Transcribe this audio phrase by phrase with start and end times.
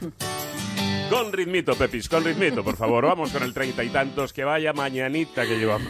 [1.10, 3.04] Con ritmito, Pepis, con ritmito, por favor.
[3.04, 5.86] Vamos con el treinta y tantos, que vaya mañanita que llevamos.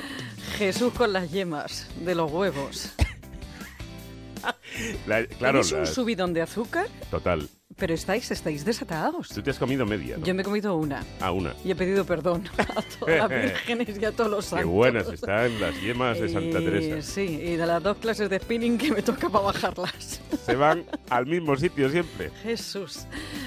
[0.58, 2.92] Jesús con las yemas de los huevos.
[5.06, 6.86] La- claro, ¿Tenéis un la- subidón de azúcar?
[7.10, 7.48] total.
[7.76, 9.28] Pero estáis, estáis desatados.
[9.28, 10.24] Tú te has comido media, ¿no?
[10.24, 11.54] Yo me he comido una Ah, una.
[11.62, 12.64] y he pedido perdón a
[12.98, 14.70] todas las vírgenes y a todos los Qué santos.
[14.70, 17.02] buenas están las yemas de Santa Teresa.
[17.02, 20.22] Sí, y de las dos clases de spinning que me toca para bajarlas.
[20.46, 22.30] Se van al mismo sitio siempre.
[22.42, 23.00] Jesús.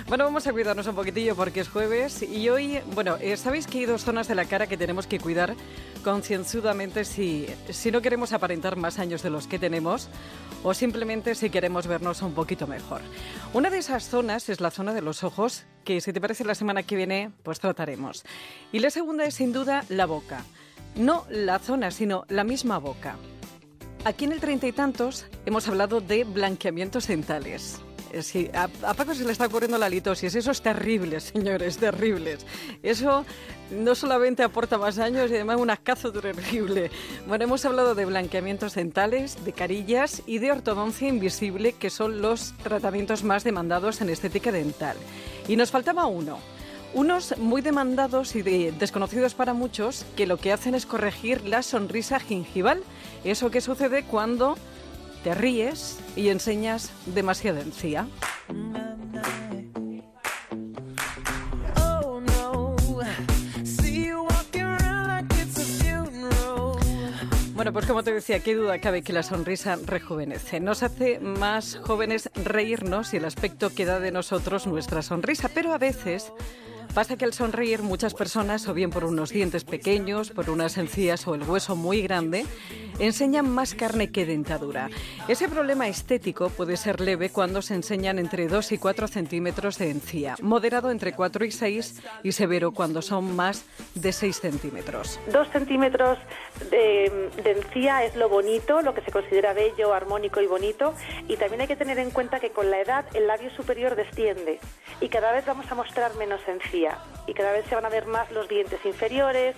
[0.07, 3.80] Bueno, vamos a cuidarnos un poquitillo porque es jueves y hoy, bueno, eh, sabéis que
[3.80, 5.56] hay dos zonas de la cara que tenemos que cuidar
[6.04, 10.07] concienzudamente si, si no queremos aparentar más años de los que tenemos
[10.64, 13.02] o simplemente si queremos vernos un poquito mejor.
[13.54, 16.54] Una de esas zonas es la zona de los ojos, que si te parece la
[16.54, 18.25] semana que viene, pues trataremos.
[18.73, 20.43] Y la segunda es sin duda la boca.
[20.95, 23.15] No la zona, sino la misma boca.
[24.04, 27.79] Aquí en el treinta y tantos hemos hablado de blanqueamientos dentales.
[28.12, 30.36] Eh, Sí, a, a Paco se le está ocurriendo la litosis.
[30.36, 32.46] Eso es terrible, señores, terribles.
[32.84, 33.26] Eso
[33.72, 36.90] no solamente aporta más años y además un ascazo terrible.
[37.28, 42.54] Bueno, hemos hablado de blanqueamientos dentales, de carillas y de ortodoncia invisible, que son los
[42.64, 44.98] tratamientos más demandados en estética dental.
[45.48, 46.40] Y nos faltaba uno.
[46.96, 51.62] Unos muy demandados y de- desconocidos para muchos que lo que hacen es corregir la
[51.62, 52.82] sonrisa gingival.
[53.23, 54.58] Eso que sucede cuando
[55.23, 58.08] te ríes y enseñas demasiada encía.
[61.78, 62.09] Oh.
[67.59, 70.61] Bueno, pues como te decía, qué duda cabe que la sonrisa rejuvenece.
[70.61, 75.73] Nos hace más jóvenes reírnos y el aspecto que da de nosotros nuestra sonrisa, pero
[75.73, 76.31] a veces
[76.94, 81.28] pasa que al sonreír muchas personas, o bien por unos dientes pequeños, por unas encías
[81.28, 82.45] o el hueso muy grande,
[83.00, 84.89] enseñan más carne que dentadura.
[85.28, 89.89] Ese problema estético puede ser leve cuando se enseñan entre 2 y 4 centímetros de
[89.89, 95.20] encía, moderado entre 4 y 6 y severo cuando son más de 6 centímetros.
[95.31, 96.17] Dos centímetros
[96.70, 100.93] de, de encía es lo bonito, lo que se considera bello, armónico y bonito.
[101.27, 104.59] Y también hay que tener en cuenta que con la edad el labio superior desciende
[105.02, 108.05] y cada vez vamos a mostrar menos encía y cada vez se van a ver
[108.08, 109.55] más los dientes inferiores.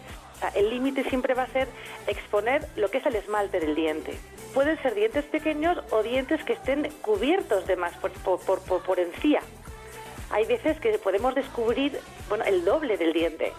[0.55, 1.67] El límite siempre va a ser
[2.07, 4.17] exponer lo que es el esmalte del diente.
[4.53, 8.99] Pueden ser dientes pequeños o dientes que estén cubiertos de más por, por, por- por
[8.99, 9.41] encía.
[10.31, 11.99] Hay veces que podemos descubrir
[12.29, 13.51] bueno, el doble del diente.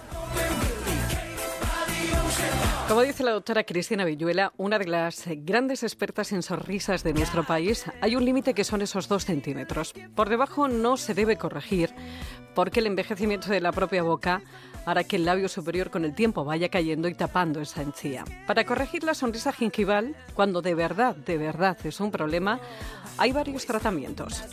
[2.88, 7.42] Como dice la doctora Cristina Villuela, una de las grandes expertas en sonrisas de nuestro
[7.44, 9.94] país, hay un límite que son esos dos centímetros.
[10.14, 11.94] Por debajo no se debe corregir
[12.54, 14.42] porque el envejecimiento de la propia boca
[14.84, 18.24] hará que el labio superior con el tiempo vaya cayendo y tapando esa encía.
[18.46, 22.58] Para corregir la sonrisa gingival, cuando de verdad, de verdad es un problema,
[23.18, 24.44] hay varios tratamientos.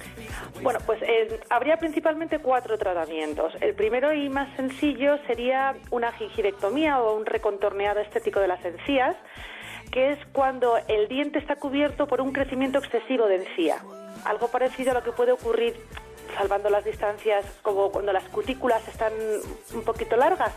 [0.61, 3.53] Bueno, pues eh, habría principalmente cuatro tratamientos.
[3.61, 7.25] El primero y más sencillo sería una gingivectomía o un
[7.79, 9.15] recontorneado estético de las encías,
[9.91, 13.77] que es cuando el diente está cubierto por un crecimiento excesivo de encía.
[14.25, 15.75] Algo parecido a lo que puede ocurrir,
[16.37, 19.13] salvando las distancias, como cuando las cutículas están
[19.73, 20.51] un poquito largas.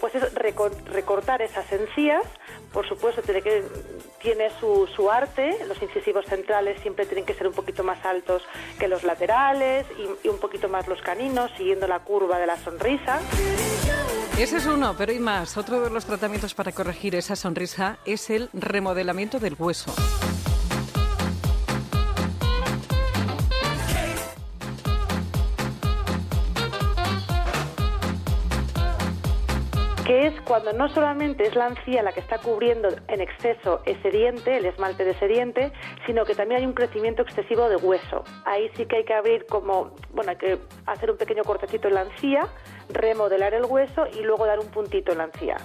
[0.00, 2.24] Pues es recor- recortar esas encías.
[2.72, 3.62] Por supuesto, tiene, que,
[4.20, 5.56] tiene su, arte.
[5.66, 8.42] Los incisivos centrales siempre tienen que ser un poquito más altos
[8.78, 9.86] que los laterales
[10.22, 13.20] y un poquito más los caninos, siguiendo la curva de la sonrisa.
[14.38, 15.56] Ese es uno, pero hay más.
[15.56, 19.94] Otro de los tratamientos para corregir esa sonrisa es el remodelamiento del hueso.
[30.24, 34.56] Es cuando no solamente es la encía la que está cubriendo en exceso ese diente,
[34.56, 35.72] el esmalte de ese diente,
[36.06, 38.24] sino que también hay un crecimiento excesivo de hueso.
[38.44, 41.94] Ahí sí que hay que abrir como, bueno, hay que hacer un pequeño cortecito en
[41.94, 42.48] la encía,
[42.88, 45.56] remodelar el hueso y luego dar un puntito en la encía.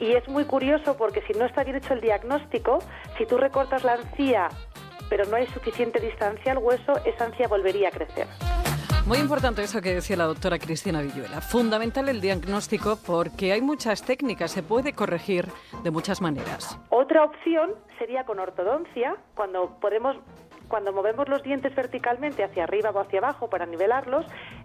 [0.00, 2.78] Y es muy curioso porque si no está bien hecho el diagnóstico,
[3.18, 4.48] si tú recortas la encía
[5.10, 8.26] pero no hay suficiente distancia al hueso, esa encía volvería a crecer.
[9.06, 11.42] Muy importante eso que decía la doctora Cristina Villuela.
[11.42, 15.48] Fundamental el diagnóstico porque hay muchas técnicas, se puede corregir
[15.82, 16.78] de muchas maneras.
[16.88, 20.16] Otra opción sería con ortodoncia, cuando podemos
[20.68, 24.24] cuando movemos los dientes verticalmente hacia arriba o hacia abajo para nivelarlos,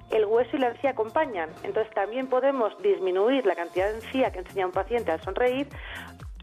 [0.10, 1.50] el hueso y la encía acompañan.
[1.64, 5.68] Entonces también podemos disminuir la cantidad de encía que enseña un paciente al sonreír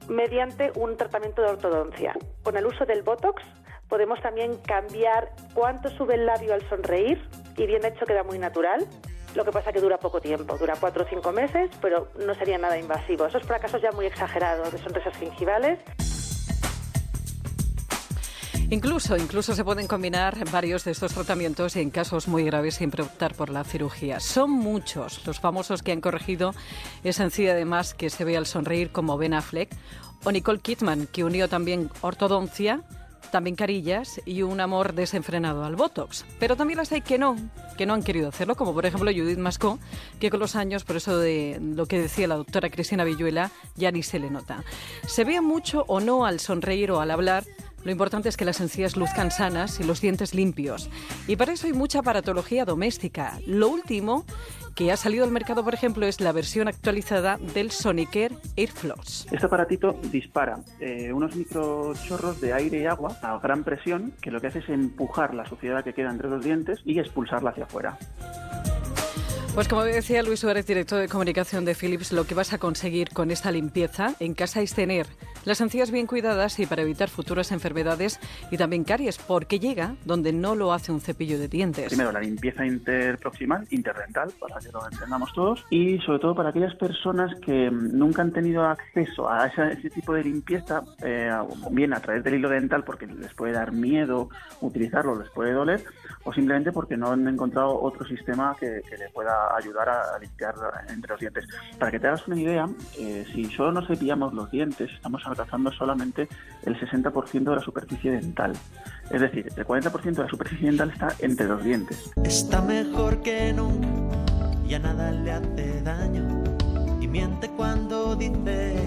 [0.07, 2.15] mediante un tratamiento de ortodoncia.
[2.43, 3.43] Con el uso del Botox
[3.89, 8.87] podemos también cambiar cuánto sube el labio al sonreír y bien hecho queda muy natural.
[9.35, 12.57] Lo que pasa que dura poco tiempo, dura cuatro o cinco meses, pero no sería
[12.57, 13.27] nada invasivo.
[13.27, 15.79] Eso es para casos ya muy exagerados de sonrisas gingivales.
[18.69, 23.35] Incluso, incluso se pueden combinar varios de estos tratamientos en casos muy graves siempre optar
[23.35, 24.19] por la cirugía.
[24.19, 26.53] Son muchos los famosos que han corregido
[27.05, 29.71] esa encía además que se ve al sonreír como Ben Affleck
[30.25, 32.83] o Nicole Kidman que unió también ortodoncia
[33.31, 36.25] también carillas y un amor desenfrenado al Botox.
[36.39, 37.37] Pero también las hay que no,
[37.77, 39.79] que no han querido hacerlo, como por ejemplo Judith Mascó,
[40.21, 43.91] que con los años, por eso de lo que decía la doctora Cristina Villuela, ya
[43.91, 44.65] ni se le nota.
[45.07, 47.45] Se ve mucho o no al sonreír o al hablar,
[47.85, 50.91] lo importante es que las encías luzcan sanas y los dientes limpios.
[51.29, 53.39] Y para eso hay mucha aparatología doméstica.
[53.47, 54.25] Lo último
[54.77, 59.27] que ha salido al mercado, por ejemplo, es la versión actualizada del Sonicare Airfloss.
[59.33, 64.41] Este aparatito dispara eh, unos microchorros de aire y agua a gran presión que lo
[64.41, 67.99] que hace es empujar la suciedad que queda entre los dientes y expulsarla hacia afuera.
[69.57, 73.09] Pues como decía Luis Suárez, director de comunicación de Philips, lo que vas a conseguir
[73.09, 75.07] con esta limpieza en casa es tener
[75.47, 78.21] las encías bien cuidadas y para evitar futuras enfermedades
[78.51, 81.87] y también caries, porque llega donde no lo hace un cepillo de dientes.
[81.87, 86.75] Primero, la limpieza interproximal, interdental, para que lo entendamos todos, y sobre todo para aquellas
[86.75, 91.31] personas que nunca han tenido acceso a ese, ese tipo de limpieza, eh,
[91.71, 94.29] bien a través del hilo dental, porque les puede dar miedo
[94.61, 95.83] utilizarlo, les puede doler,
[96.25, 100.55] o simplemente porque no han encontrado otro sistema que, que le pueda ayudar a, limpiar
[100.89, 101.45] entre los dientes.
[101.79, 105.71] Para que te hagas una idea, eh, si solo nos cepillamos los dientes, estamos alcanzando
[105.73, 106.29] solamente
[106.65, 108.53] el 60% de la superficie dental.
[109.11, 112.11] Es decir, el 40% de la superficie dental está entre los dientes.
[112.25, 114.17] Está mejor que nunca,
[114.67, 116.45] ya nada le hace daño.
[117.01, 118.37] Y miente cuando dice que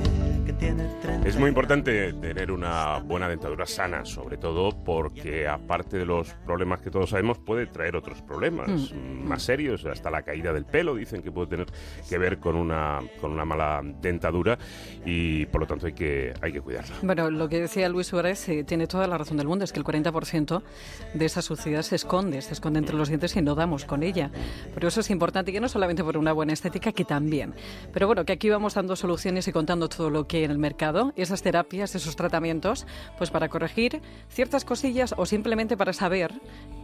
[0.10, 0.29] tiene 30.
[1.26, 6.82] Es muy importante tener una buena dentadura sana, sobre todo porque aparte de los problemas
[6.82, 10.96] que todos sabemos, puede traer otros problemas mm, más serios, hasta la caída del pelo,
[10.96, 11.68] dicen que puede tener
[12.10, 14.58] que ver con una, con una mala dentadura
[15.06, 16.96] y por lo tanto hay que, hay que cuidarla.
[17.04, 19.80] Bueno, lo que decía Luis Suárez eh, tiene toda la razón del mundo, es que
[19.80, 20.62] el 40%
[21.14, 24.32] de esa suciedad se esconde, se esconde entre los dientes y no damos con ella.
[24.74, 27.54] Pero eso es importante, que no solamente por una buena estética, que también.
[27.94, 31.14] Pero bueno, que aquí vamos dando soluciones y contando todo lo que en el mercado,
[31.16, 32.88] esas terapias, esos tratamientos,
[33.18, 36.34] pues para corregir ciertas cosillas o simplemente para saber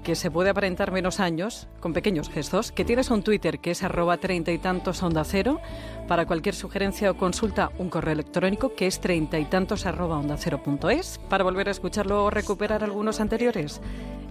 [0.03, 3.81] que se puede aparentar menos años con pequeños gestos, que tienes un Twitter que es
[3.81, 5.59] arroba treinta y tantos onda cero,
[6.07, 10.37] para cualquier sugerencia o consulta un correo electrónico que es treinta y tantos arroba onda
[10.37, 13.81] cero punto es, para volver a escucharlo o recuperar algunos anteriores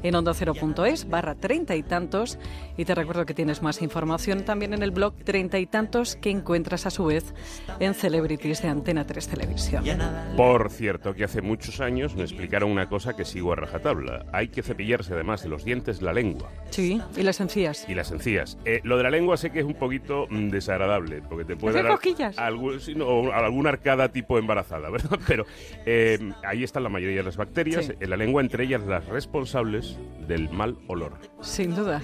[0.04, 2.38] en onda cero punto es barra treinta y tantos
[2.76, 6.30] y te recuerdo que tienes más información también en el blog treinta y tantos que
[6.30, 7.34] encuentras a su vez
[7.80, 9.84] en Celebrities de Antena 3 Televisión.
[9.98, 13.56] Nada le Por cierto, que hace muchos años me explicaron una cosa que sigo a
[13.56, 14.26] rajatabla.
[14.32, 17.86] Hay que cepillarse además de los dientes la lengua Sí, y las encías.
[17.88, 18.58] y las encías.
[18.64, 21.74] Eh, lo de la lengua sé que es un poquito mm, desagradable, porque te puede
[21.78, 22.38] ¿Hacer dar cosquillas?
[22.38, 25.18] algún- sí, no, o alguna arcada tipo embarazada, ¿verdad?
[25.26, 25.44] Pero
[25.86, 27.92] eh, ahí están la mayoría de las bacterias Sí.
[28.00, 31.12] en la lengua, entre ellas las responsables del mal olor.
[31.40, 32.00] Sin duda.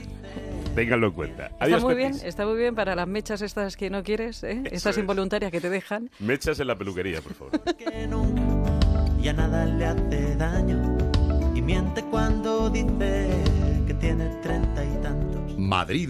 [0.74, 1.46] Ténganlo en cuenta.
[1.46, 4.62] Está Adiós, muy bien, está muy bien para las mechas estas que no quieres, ¿eh?
[4.70, 4.98] estas es.
[5.00, 6.10] involuntarias que te dejan.
[6.20, 7.60] Mechas en la peluquería, María, por favor.
[7.76, 8.78] Que nunca,
[9.20, 10.96] ya nada le hace daño
[11.54, 13.28] y miente cuando dice
[13.86, 15.58] que tiene treinta y tantos.
[15.58, 15.98] Madrid.